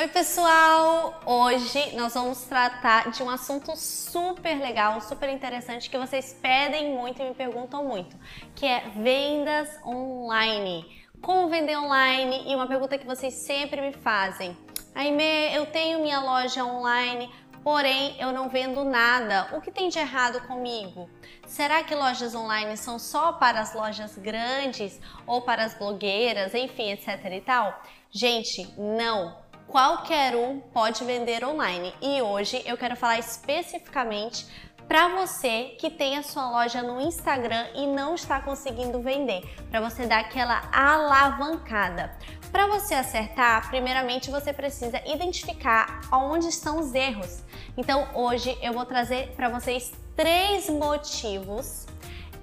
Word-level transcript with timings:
Oi, 0.00 0.08
pessoal! 0.08 1.20
Hoje 1.26 1.94
nós 1.94 2.14
vamos 2.14 2.44
tratar 2.44 3.10
de 3.10 3.22
um 3.22 3.28
assunto 3.28 3.76
super 3.76 4.58
legal, 4.58 4.98
super 5.02 5.28
interessante 5.28 5.90
que 5.90 5.98
vocês 5.98 6.34
pedem 6.40 6.94
muito 6.94 7.20
e 7.20 7.28
me 7.28 7.34
perguntam 7.34 7.84
muito, 7.84 8.16
que 8.54 8.64
é 8.64 8.88
vendas 8.96 9.68
online. 9.84 11.04
Como 11.20 11.50
vender 11.50 11.76
online? 11.76 12.50
E 12.50 12.54
uma 12.54 12.66
pergunta 12.66 12.96
que 12.96 13.06
vocês 13.06 13.34
sempre 13.34 13.82
me 13.82 13.92
fazem. 13.92 14.56
Aime, 14.94 15.54
eu 15.54 15.66
tenho 15.66 16.00
minha 16.00 16.20
loja 16.20 16.64
online, 16.64 17.30
porém 17.62 18.16
eu 18.18 18.32
não 18.32 18.48
vendo 18.48 18.82
nada. 18.82 19.54
O 19.54 19.60
que 19.60 19.70
tem 19.70 19.90
de 19.90 19.98
errado 19.98 20.40
comigo? 20.46 21.10
Será 21.46 21.84
que 21.84 21.94
lojas 21.94 22.34
online 22.34 22.74
são 22.78 22.98
só 22.98 23.32
para 23.32 23.60
as 23.60 23.74
lojas 23.74 24.16
grandes 24.16 24.98
ou 25.26 25.42
para 25.42 25.62
as 25.62 25.74
blogueiras, 25.74 26.54
enfim, 26.54 26.90
etc 26.90 27.22
e 27.30 27.40
tal? 27.42 27.82
Gente, 28.10 28.66
não 28.78 29.36
qualquer 29.70 30.34
um 30.34 30.58
pode 30.58 31.04
vender 31.04 31.44
online. 31.44 31.94
E 32.02 32.20
hoje 32.20 32.60
eu 32.66 32.76
quero 32.76 32.96
falar 32.96 33.18
especificamente 33.18 34.46
para 34.88 35.08
você 35.08 35.76
que 35.78 35.88
tem 35.88 36.18
a 36.18 36.22
sua 36.24 36.50
loja 36.50 36.82
no 36.82 37.00
Instagram 37.00 37.68
e 37.76 37.86
não 37.86 38.16
está 38.16 38.40
conseguindo 38.40 39.00
vender, 39.00 39.42
para 39.70 39.80
você 39.80 40.04
dar 40.04 40.18
aquela 40.18 40.68
alavancada. 40.72 42.10
Para 42.50 42.66
você 42.66 42.94
acertar, 42.94 43.70
primeiramente 43.70 44.28
você 44.28 44.52
precisa 44.52 45.00
identificar 45.06 46.00
onde 46.12 46.48
estão 46.48 46.80
os 46.80 46.92
erros. 46.92 47.44
Então 47.76 48.08
hoje 48.12 48.58
eu 48.60 48.72
vou 48.72 48.84
trazer 48.84 49.28
para 49.36 49.48
vocês 49.48 49.92
três 50.16 50.68
motivos 50.68 51.86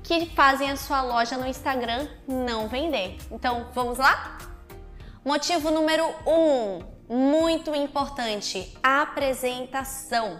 que 0.02 0.28
fazem 0.28 0.72
a 0.72 0.78
sua 0.78 1.02
loja 1.02 1.36
no 1.36 1.46
Instagram 1.46 2.08
não 2.26 2.70
vender. 2.70 3.18
Então 3.30 3.68
vamos 3.74 3.98
lá? 3.98 4.38
Motivo 5.26 5.70
número 5.70 6.06
um, 6.26 6.97
muito 7.10 7.74
importante, 7.74 8.78
a 8.84 9.02
apresentação. 9.02 10.40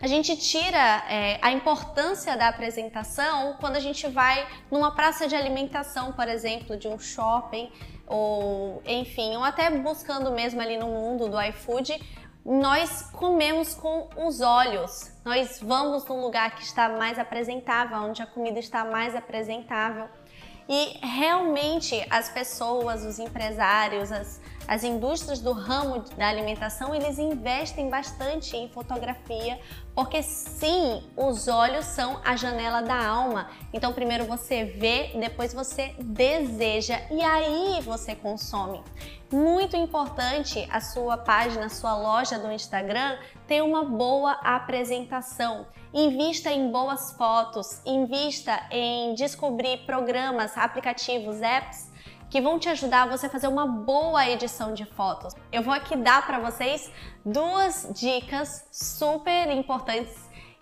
A 0.00 0.06
gente 0.06 0.36
tira 0.36 1.04
é, 1.08 1.38
a 1.42 1.50
importância 1.50 2.36
da 2.36 2.48
apresentação 2.48 3.56
quando 3.60 3.76
a 3.76 3.80
gente 3.80 4.06
vai 4.06 4.46
numa 4.70 4.94
praça 4.94 5.26
de 5.26 5.34
alimentação, 5.34 6.12
por 6.12 6.28
exemplo, 6.28 6.76
de 6.76 6.86
um 6.86 6.98
shopping, 6.98 7.70
ou 8.06 8.80
enfim, 8.86 9.36
ou 9.36 9.42
até 9.42 9.70
buscando 9.70 10.30
mesmo 10.30 10.60
ali 10.60 10.76
no 10.76 10.86
mundo 10.86 11.28
do 11.28 11.40
iFood, 11.42 12.00
nós 12.44 13.10
comemos 13.12 13.74
com 13.74 14.08
os 14.16 14.40
olhos. 14.40 15.12
Nós 15.24 15.60
vamos 15.60 16.04
num 16.06 16.20
lugar 16.20 16.54
que 16.54 16.62
está 16.62 16.88
mais 16.88 17.18
apresentável, 17.18 17.98
onde 17.98 18.22
a 18.22 18.26
comida 18.26 18.58
está 18.58 18.84
mais 18.84 19.14
apresentável. 19.14 20.08
E 20.68 20.98
realmente 21.02 22.06
as 22.08 22.28
pessoas, 22.28 23.04
os 23.04 23.18
empresários, 23.18 24.12
as, 24.12 24.40
as 24.68 24.84
indústrias 24.84 25.40
do 25.40 25.52
ramo 25.52 26.04
da 26.18 26.28
alimentação, 26.28 26.94
eles 26.94 27.18
investem 27.18 27.88
bastante 27.88 28.54
em 28.54 28.68
fotografia, 28.68 29.58
porque 29.94 30.22
sim, 30.22 31.02
os 31.16 31.48
olhos 31.48 31.86
são 31.86 32.20
a 32.22 32.36
janela 32.36 32.82
da 32.82 33.02
alma. 33.02 33.48
Então 33.72 33.94
primeiro 33.94 34.26
você 34.26 34.66
vê, 34.66 35.12
depois 35.18 35.54
você 35.54 35.94
deseja 35.98 37.00
e 37.10 37.22
aí 37.22 37.80
você 37.80 38.14
consome. 38.14 38.82
Muito 39.32 39.74
importante 39.74 40.68
a 40.70 40.82
sua 40.82 41.16
página, 41.16 41.66
a 41.66 41.70
sua 41.70 41.96
loja 41.96 42.38
do 42.38 42.52
Instagram 42.52 43.16
ter 43.46 43.62
uma 43.62 43.84
boa 43.84 44.32
apresentação. 44.32 45.66
Invista 45.94 46.50
em 46.50 46.70
boas 46.70 47.12
fotos, 47.12 47.80
invista 47.86 48.66
em 48.70 49.14
descobrir 49.14 49.78
programas, 49.86 50.58
aplicativos, 50.58 51.40
apps 51.40 51.87
que 52.30 52.40
vão 52.40 52.58
te 52.58 52.68
ajudar 52.68 53.02
a 53.02 53.06
você 53.06 53.28
fazer 53.28 53.48
uma 53.48 53.66
boa 53.66 54.28
edição 54.28 54.74
de 54.74 54.84
fotos. 54.84 55.34
Eu 55.50 55.62
vou 55.62 55.72
aqui 55.72 55.96
dar 55.96 56.26
para 56.26 56.38
vocês 56.38 56.90
duas 57.24 57.88
dicas 57.94 58.66
super 58.70 59.50
importantes 59.50 60.14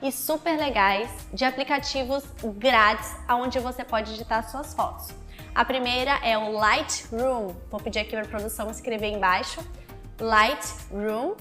e 0.03 0.13
super 0.13 0.59
legais 0.59 1.11
de 1.33 1.45
aplicativos 1.45 2.25
grátis 2.57 3.11
onde 3.29 3.59
você 3.59 3.85
pode 3.85 4.13
editar 4.13 4.43
suas 4.43 4.75
fotos. 4.75 5.09
A 5.55 5.65
primeira 5.65 6.13
é 6.23 6.37
o 6.37 6.53
Lightroom. 6.53 7.55
Vou 7.71 7.81
pedir 7.81 8.01
aqui 8.01 8.11
para 8.11 8.23
a 8.23 8.29
produção 8.29 8.71
escrever 8.71 9.09
embaixo. 9.09 9.61
Lightroom. 10.21 11.35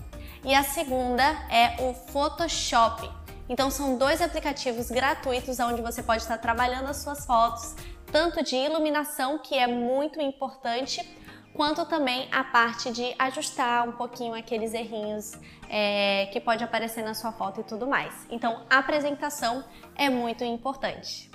E 0.44 0.54
a 0.56 0.64
segunda 0.64 1.24
é 1.50 1.76
o 1.82 1.94
Photoshop. 1.94 3.10
Então 3.48 3.70
são 3.70 3.98
dois 3.98 4.22
aplicativos 4.22 4.90
gratuitos 4.90 5.60
onde 5.60 5.82
você 5.82 6.02
pode 6.02 6.22
estar 6.22 6.38
trabalhando 6.38 6.88
as 6.88 6.98
suas 6.98 7.26
fotos, 7.26 7.76
tanto 8.16 8.42
de 8.42 8.56
iluminação, 8.56 9.38
que 9.38 9.56
é 9.56 9.68
muito 9.68 10.22
importante, 10.22 11.06
quanto 11.54 11.86
também 11.86 12.30
a 12.32 12.46
parte 12.46 12.90
de 12.90 13.14
ajustar 13.20 13.86
um 13.90 13.92
pouquinho 13.92 14.34
aqueles 14.34 14.74
errinhos 14.74 15.34
é, 15.70 16.30
que 16.32 16.40
pode 16.40 16.64
aparecer 16.64 17.04
na 17.04 17.14
sua 17.14 17.34
foto 17.34 17.60
e 17.60 17.64
tudo 17.66 17.86
mais. 17.86 18.26
Então, 18.30 18.66
a 18.70 18.78
apresentação 18.78 19.66
é 19.98 20.10
muito 20.10 20.46
importante. 20.46 21.30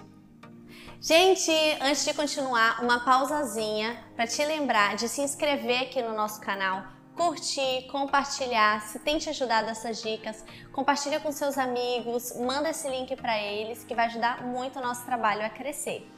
Gente, 0.99 1.53
antes 1.83 2.03
de 2.03 2.15
continuar, 2.15 2.83
uma 2.83 3.01
pausazinha 3.01 4.03
para 4.17 4.27
te 4.27 4.43
lembrar 4.43 4.97
de 4.97 5.07
se 5.07 5.21
inscrever 5.21 5.83
aqui 5.83 6.01
no 6.01 6.15
nosso 6.15 6.41
canal, 6.41 6.83
curtir, 7.15 7.89
compartilhar, 7.91 8.81
se 8.89 8.99
tem 9.01 9.19
te 9.19 9.29
ajudado 9.29 9.69
essas 9.69 10.01
dicas, 10.01 10.43
compartilha 10.73 11.21
com 11.21 11.31
seus 11.31 11.59
amigos, 11.59 12.35
manda 12.39 12.71
esse 12.71 12.89
link 12.89 13.15
para 13.17 13.39
eles 13.39 13.85
que 13.85 13.95
vai 13.95 14.07
ajudar 14.07 14.43
muito 14.47 14.79
o 14.79 14.83
nosso 14.83 15.05
trabalho 15.05 15.45
a 15.45 15.51
crescer. 15.51 16.11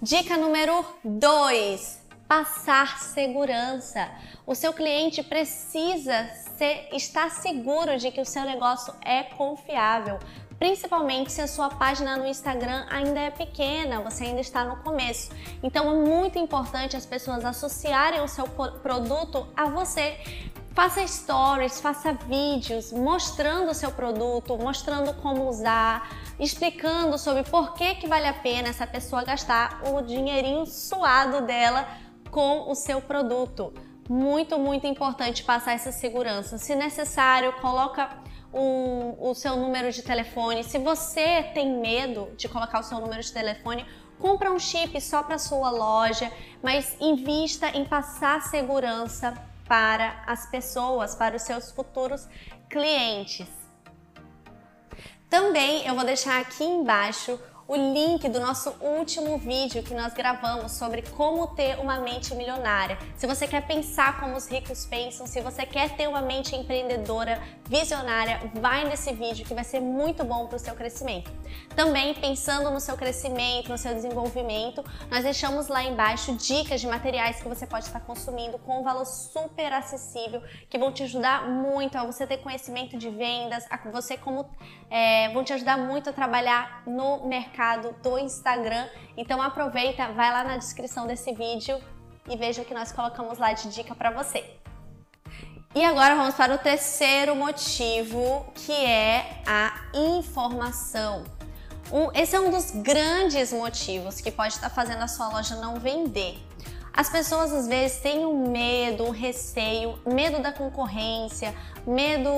Dica 0.00 0.36
número 0.36 0.84
2: 1.02 2.00
passar 2.28 3.00
segurança. 3.00 4.08
O 4.46 4.54
seu 4.54 4.72
cliente 4.72 5.24
precisa 5.24 6.30
ser, 6.56 6.88
estar 6.92 7.30
seguro 7.30 7.98
de 7.98 8.12
que 8.12 8.20
o 8.20 8.24
seu 8.24 8.44
negócio 8.44 8.94
é 9.04 9.24
confiável 9.24 10.20
principalmente 10.58 11.30
se 11.32 11.40
a 11.40 11.46
sua 11.46 11.70
página 11.70 12.16
no 12.16 12.26
Instagram 12.26 12.84
ainda 12.90 13.20
é 13.20 13.30
pequena, 13.30 14.00
você 14.00 14.24
ainda 14.24 14.40
está 14.40 14.64
no 14.64 14.76
começo. 14.78 15.30
Então 15.62 15.88
é 15.88 15.94
muito 15.94 16.38
importante 16.38 16.96
as 16.96 17.06
pessoas 17.06 17.44
associarem 17.44 18.20
o 18.20 18.28
seu 18.28 18.46
produto 18.82 19.46
a 19.56 19.66
você. 19.66 20.18
Faça 20.78 21.04
stories, 21.04 21.80
faça 21.80 22.12
vídeos 22.12 22.92
mostrando 22.92 23.72
o 23.72 23.74
seu 23.74 23.90
produto, 23.90 24.56
mostrando 24.56 25.12
como 25.14 25.48
usar, 25.48 26.08
explicando 26.38 27.18
sobre 27.18 27.42
por 27.42 27.74
que, 27.74 27.96
que 27.96 28.06
vale 28.06 28.28
a 28.28 28.32
pena 28.32 28.68
essa 28.68 28.86
pessoa 28.86 29.24
gastar 29.24 29.82
o 29.90 30.00
dinheirinho 30.02 30.64
suado 30.66 31.44
dela 31.44 31.84
com 32.30 32.70
o 32.70 32.76
seu 32.76 33.02
produto. 33.02 33.74
Muito, 34.08 34.56
muito 34.56 34.86
importante 34.86 35.42
passar 35.42 35.72
essa 35.72 35.90
segurança. 35.90 36.58
Se 36.58 36.76
necessário, 36.76 37.52
coloca 37.54 38.08
o, 38.52 39.16
o 39.18 39.34
seu 39.34 39.56
número 39.56 39.90
de 39.90 40.02
telefone. 40.02 40.62
Se 40.62 40.78
você 40.78 41.42
tem 41.54 41.76
medo 41.80 42.28
de 42.36 42.48
colocar 42.48 42.78
o 42.78 42.84
seu 42.84 43.00
número 43.00 43.20
de 43.20 43.32
telefone, 43.32 43.84
compra 44.20 44.48
um 44.48 44.60
chip 44.60 45.00
só 45.00 45.24
para 45.24 45.38
sua 45.38 45.70
loja, 45.70 46.30
mas 46.62 46.96
invista 47.00 47.68
em 47.70 47.84
passar 47.84 48.42
segurança 48.42 49.34
para 49.68 50.22
as 50.26 50.46
pessoas, 50.46 51.14
para 51.14 51.36
os 51.36 51.42
seus 51.42 51.70
futuros 51.70 52.26
clientes. 52.68 53.46
Também 55.28 55.86
eu 55.86 55.94
vou 55.94 56.04
deixar 56.04 56.40
aqui 56.40 56.64
embaixo 56.64 57.38
o 57.68 57.76
link 57.76 58.26
do 58.30 58.40
nosso 58.40 58.74
último 58.80 59.36
vídeo 59.36 59.82
que 59.82 59.92
nós 59.92 60.14
gravamos 60.14 60.72
sobre 60.72 61.02
como 61.02 61.48
ter 61.48 61.78
uma 61.78 61.98
mente 61.98 62.34
milionária. 62.34 62.96
Se 63.14 63.26
você 63.26 63.46
quer 63.46 63.66
pensar 63.66 64.18
como 64.18 64.34
os 64.34 64.48
ricos 64.48 64.86
pensam, 64.86 65.26
se 65.26 65.42
você 65.42 65.66
quer 65.66 65.94
ter 65.94 66.08
uma 66.08 66.22
mente 66.22 66.56
empreendedora, 66.56 67.38
visionária, 67.68 68.40
vai 68.54 68.88
nesse 68.88 69.12
vídeo 69.12 69.44
que 69.44 69.52
vai 69.52 69.64
ser 69.64 69.80
muito 69.80 70.24
bom 70.24 70.46
para 70.46 70.56
o 70.56 70.58
seu 70.58 70.74
crescimento. 70.74 71.30
Também 71.76 72.14
pensando 72.14 72.70
no 72.70 72.80
seu 72.80 72.96
crescimento, 72.96 73.68
no 73.68 73.76
seu 73.76 73.94
desenvolvimento, 73.94 74.82
nós 75.10 75.22
deixamos 75.22 75.68
lá 75.68 75.84
embaixo 75.84 76.34
dicas 76.36 76.80
de 76.80 76.86
materiais 76.86 77.42
que 77.42 77.48
você 77.48 77.66
pode 77.66 77.84
estar 77.84 78.00
consumindo 78.00 78.58
com 78.60 78.80
um 78.80 78.82
valor 78.82 79.04
super 79.04 79.74
acessível 79.74 80.42
que 80.70 80.78
vão 80.78 80.90
te 80.90 81.02
ajudar 81.02 81.46
muito 81.46 81.98
a 81.98 82.04
você 82.06 82.26
ter 82.26 82.38
conhecimento 82.38 82.96
de 82.96 83.10
vendas, 83.10 83.66
a 83.68 83.76
você 83.90 84.16
como 84.16 84.48
é, 84.88 85.28
vão 85.34 85.44
te 85.44 85.52
ajudar 85.52 85.76
muito 85.76 86.08
a 86.08 86.14
trabalhar 86.14 86.82
no 86.86 87.26
mercado 87.26 87.57
mercado 87.58 87.92
do 88.00 88.16
Instagram. 88.18 88.86
Então 89.16 89.42
aproveita, 89.42 90.12
vai 90.12 90.30
lá 90.30 90.44
na 90.44 90.56
descrição 90.56 91.08
desse 91.08 91.34
vídeo 91.34 91.80
e 92.30 92.36
veja 92.36 92.62
o 92.62 92.64
que 92.64 92.72
nós 92.72 92.92
colocamos 92.92 93.38
lá 93.38 93.52
de 93.52 93.68
dica 93.70 93.94
para 93.96 94.12
você. 94.12 94.44
E 95.74 95.84
agora 95.84 96.14
vamos 96.14 96.36
para 96.36 96.54
o 96.54 96.58
terceiro 96.58 97.34
motivo, 97.34 98.46
que 98.54 98.72
é 98.72 99.42
a 99.44 99.72
informação. 99.92 101.24
esse 102.14 102.36
é 102.36 102.40
um 102.40 102.50
dos 102.50 102.70
grandes 102.70 103.52
motivos 103.52 104.20
que 104.20 104.30
pode 104.30 104.54
estar 104.54 104.70
fazendo 104.70 105.02
a 105.02 105.08
sua 105.08 105.28
loja 105.28 105.56
não 105.56 105.80
vender. 105.80 106.38
As 106.98 107.08
pessoas 107.08 107.52
às 107.52 107.68
vezes 107.68 107.98
têm 107.98 108.26
um 108.26 108.50
medo, 108.50 109.04
um 109.04 109.10
receio, 109.10 110.00
medo 110.04 110.42
da 110.42 110.50
concorrência, 110.50 111.54
medo, 111.86 112.28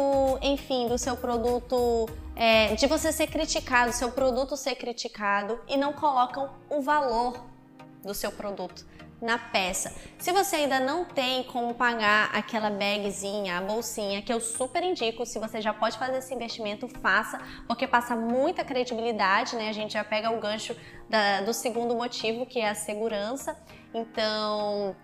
enfim, 0.42 0.86
do 0.86 0.98
seu 0.98 1.16
produto, 1.16 2.06
é, 2.36 2.74
de 2.74 2.86
você 2.86 3.10
ser 3.10 3.28
criticado, 3.28 3.90
seu 3.90 4.12
produto 4.12 4.58
ser 4.58 4.74
criticado 4.74 5.58
e 5.66 5.78
não 5.78 5.94
colocam 5.94 6.50
o 6.68 6.82
valor 6.82 7.42
do 8.02 8.12
seu 8.12 8.30
produto. 8.30 8.84
Na 9.20 9.38
peça. 9.38 9.94
Se 10.18 10.32
você 10.32 10.56
ainda 10.56 10.80
não 10.80 11.04
tem 11.04 11.42
como 11.44 11.74
pagar 11.74 12.30
aquela 12.32 12.70
bagzinha, 12.70 13.58
a 13.58 13.60
bolsinha, 13.60 14.22
que 14.22 14.32
eu 14.32 14.40
super 14.40 14.82
indico, 14.82 15.26
se 15.26 15.38
você 15.38 15.60
já 15.60 15.74
pode 15.74 15.98
fazer 15.98 16.18
esse 16.18 16.34
investimento, 16.34 16.88
faça, 17.00 17.38
porque 17.66 17.86
passa 17.86 18.16
muita 18.16 18.64
credibilidade, 18.64 19.56
né? 19.56 19.68
A 19.68 19.72
gente 19.72 19.92
já 19.92 20.04
pega 20.04 20.30
o 20.30 20.40
gancho 20.40 20.74
da, 21.08 21.42
do 21.42 21.52
segundo 21.52 21.94
motivo, 21.94 22.46
que 22.46 22.60
é 22.60 22.70
a 22.70 22.74
segurança. 22.74 23.56
Então, 23.92 24.96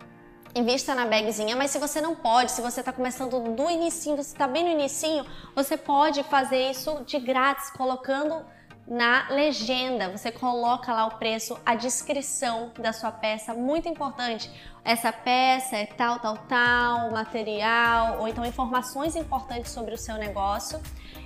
invista 0.54 0.94
na 0.94 1.04
bagzinha, 1.06 1.54
mas 1.54 1.70
se 1.70 1.78
você 1.78 2.00
não 2.00 2.14
pode, 2.14 2.52
se 2.52 2.62
você 2.62 2.80
está 2.80 2.92
começando 2.92 3.38
do 3.54 3.70
inicinho, 3.70 4.16
você 4.16 4.32
está 4.32 4.48
bem 4.48 4.64
no 4.64 4.70
inicinho, 4.70 5.26
você 5.54 5.76
pode 5.76 6.22
fazer 6.24 6.70
isso 6.70 7.04
de 7.04 7.18
grátis, 7.18 7.70
colocando 7.70 8.44
na 8.86 9.28
legenda. 9.30 10.08
Você 10.10 10.30
coloca 10.30 10.92
lá 10.92 11.06
o 11.06 11.18
preço, 11.18 11.58
a 11.66 11.74
descrição 11.74 12.70
da 12.78 12.92
sua 12.92 13.10
peça, 13.10 13.52
muito 13.52 13.88
importante. 13.88 14.50
Essa 14.84 15.12
peça 15.12 15.76
é 15.76 15.86
tal, 15.86 16.20
tal, 16.20 16.36
tal, 16.48 17.10
material, 17.10 18.20
ou 18.20 18.28
então 18.28 18.44
informações 18.44 19.16
importantes 19.16 19.72
sobre 19.72 19.94
o 19.94 19.98
seu 19.98 20.16
negócio. 20.16 20.80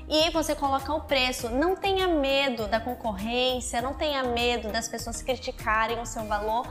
E 0.09 0.31
você 0.31 0.55
coloca 0.55 0.93
o 0.93 1.03
preço. 1.03 1.49
Não 1.51 1.77
tenha 1.77 2.09
medo 2.09 2.67
da 2.67 2.81
concorrência, 2.81 3.81
não 3.81 3.95
tenha 3.95 4.23
medo 4.25 4.73
das 4.73 4.89
pessoas 4.89 5.23
criticarem 5.23 6.01
o 6.01 6.07
seu 6.07 6.25
valor. 6.25 6.67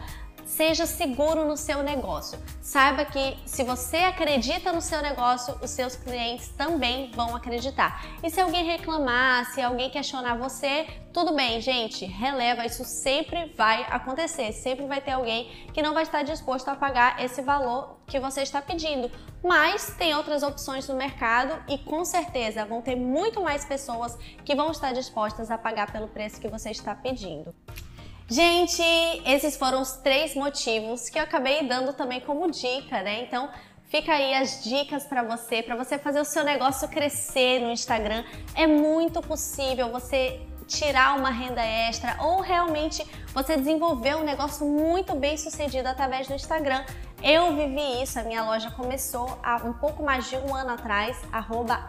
Seja 0.50 0.88
seguro 0.88 1.46
no 1.46 1.56
seu 1.56 1.84
negócio. 1.84 2.40
Saiba 2.60 3.06
que 3.06 3.38
se 3.46 3.63
você 3.63 3.98
acredita 3.98 4.74
no 4.74 4.81
seu 4.81 5.00
negócio, 5.00 5.56
os 5.62 5.69
seus 5.69 5.96
clientes 5.96 6.50
também 6.50 7.12
vão 7.12 7.36
acreditar. 7.36 8.04
E 8.24 8.31
se 8.31 8.42
alguém 8.42 8.66
reclamar, 8.66 9.46
se 9.54 9.62
alguém 9.62 9.92
questionar 9.92 10.40
você, 10.40 10.88
tudo 11.13 11.36
bem, 11.36 11.62
gente, 11.62 12.04
releva, 12.04 12.66
isso 12.66 12.84
sempre 12.84 13.54
vai 13.56 13.86
acontecer. 13.92 14.51
Sempre 14.51 14.88
vai 14.88 15.00
ter 15.00 15.12
alguém 15.12 15.69
que 15.72 15.84
não 15.84 15.94
vai 15.94 16.01
estar 16.01 16.24
disposto 16.24 16.68
a 16.68 16.75
pagar 16.75 17.24
esse 17.24 17.44
valor 17.44 17.98
que 18.07 18.19
você 18.19 18.42
está 18.42 18.60
pedindo. 18.60 19.10
Mas 19.44 19.95
tem 20.00 20.16
outras 20.16 20.42
opções 20.42 20.88
no 20.88 20.95
mercado 20.95 21.63
e 21.69 21.78
com 21.78 22.04
certeza 22.04 22.66
vão 22.66 22.81
ter 22.81 22.95
muito 22.95 23.40
mais 23.40 23.63
pessoas 23.63 24.18
que 24.44 24.56
vão 24.56 24.72
estar 24.72 24.94
dispostas 24.94 25.52
a 25.52 25.60
pagar 25.60 25.92
pelo 25.92 26.07
preço 26.07 26.42
que 26.42 26.48
você 26.48 26.72
está 26.72 26.95
pedindo. 26.95 27.54
Gente, 28.30 28.84
esses 29.26 29.58
foram 29.58 29.81
os 29.81 29.94
três 29.94 30.36
motivos 30.36 31.10
que 31.10 31.18
eu 31.18 31.24
acabei 31.24 31.68
dando 31.68 31.94
também 31.94 32.22
como 32.22 32.52
dica, 32.52 33.02
né? 33.02 33.24
Então, 33.24 33.50
fica 33.90 34.14
aí 34.14 34.36
as 34.36 34.64
dicas 34.64 35.04
para 35.04 35.24
você, 35.24 35.64
para 35.64 35.76
você 35.76 35.98
fazer 35.98 36.20
o 36.20 36.26
seu 36.26 36.44
negócio 36.44 36.88
crescer 36.88 37.60
no 37.60 37.72
Instagram. 37.72 38.24
É 38.54 38.68
muito 38.68 39.20
possível 39.20 39.90
você 39.90 40.40
tirar 40.68 41.18
uma 41.18 41.31
renda 41.31 41.66
extra 41.66 42.18
ou 42.22 42.42
realmente 42.42 43.04
você 43.34 43.58
desenvolver 43.58 44.16
um 44.16 44.24
negócio 44.24 44.64
muito 44.64 45.16
bem 45.16 45.36
sucedido 45.36 45.88
através 45.88 46.28
do 46.28 46.36
Instagram. 46.36 46.86
Eu 47.21 47.54
vivi 47.54 48.01
isso, 48.01 48.18
a 48.18 48.24
minha 48.24 48.42
loja 48.44 48.71
começou 48.71 49.38
há 49.44 49.57
um 49.57 49.74
pouco 49.74 50.01
mais 50.01 50.30
de 50.30 50.38
um 50.38 50.56
ano 50.56 50.71
atrás, 50.71 51.18
arroba 51.33 51.86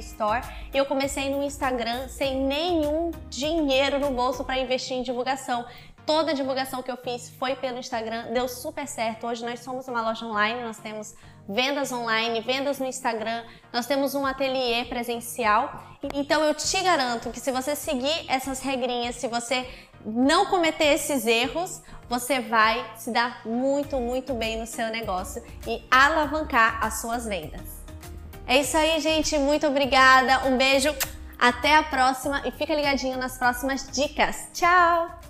Store, 0.00 0.44
e 0.72 0.76
eu 0.76 0.84
comecei 0.84 1.30
no 1.30 1.44
Instagram 1.44 2.08
sem 2.08 2.44
nenhum 2.44 3.12
dinheiro 3.30 4.00
no 4.00 4.10
bolso 4.10 4.42
para 4.42 4.58
investir 4.58 4.96
em 4.96 5.02
divulgação. 5.04 5.64
Toda 6.04 6.32
a 6.32 6.34
divulgação 6.34 6.82
que 6.82 6.90
eu 6.90 6.96
fiz 6.96 7.30
foi 7.38 7.54
pelo 7.54 7.78
Instagram, 7.78 8.32
deu 8.32 8.48
super 8.48 8.86
certo. 8.88 9.28
Hoje 9.28 9.44
nós 9.44 9.60
somos 9.60 9.86
uma 9.86 10.02
loja 10.02 10.26
online, 10.26 10.60
nós 10.62 10.78
temos 10.78 11.14
vendas 11.48 11.92
online, 11.92 12.40
vendas 12.40 12.80
no 12.80 12.86
Instagram, 12.86 13.44
nós 13.72 13.86
temos 13.86 14.14
um 14.16 14.26
ateliê 14.26 14.84
presencial. 14.86 15.96
Então 16.12 16.42
eu 16.42 16.52
te 16.52 16.82
garanto 16.82 17.30
que 17.30 17.38
se 17.38 17.52
você 17.52 17.76
seguir 17.76 18.26
essas 18.28 18.60
regrinhas, 18.60 19.14
se 19.14 19.28
você 19.28 19.66
não 20.04 20.46
cometer 20.46 20.92
esses 20.92 21.26
erros, 21.26 21.80
você 22.08 22.40
vai 22.40 22.84
se 22.96 23.10
dar 23.10 23.40
muito, 23.44 23.98
muito 23.98 24.34
bem 24.34 24.58
no 24.58 24.66
seu 24.66 24.88
negócio 24.88 25.42
e 25.66 25.82
alavancar 25.90 26.84
as 26.84 27.00
suas 27.00 27.24
vendas. 27.24 27.62
É 28.46 28.58
isso 28.60 28.76
aí, 28.76 29.00
gente. 29.00 29.38
Muito 29.38 29.66
obrigada. 29.66 30.46
Um 30.46 30.56
beijo. 30.56 30.94
Até 31.38 31.76
a 31.76 31.82
próxima 31.82 32.42
e 32.46 32.50
fica 32.52 32.74
ligadinho 32.74 33.18
nas 33.18 33.36
próximas 33.36 33.86
dicas. 33.90 34.48
Tchau! 34.52 35.23